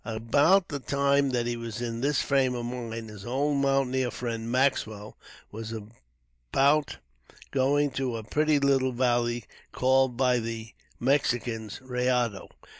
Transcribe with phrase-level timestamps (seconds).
[0.03, 4.51] About the time that he was in this frame of mind, his old mountaineer friend,
[4.51, 5.15] Maxwell,
[5.51, 6.97] was about
[7.51, 12.47] going to a pretty little valley called by the Mexicans Rayado.